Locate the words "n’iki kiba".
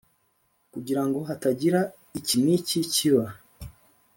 2.43-3.25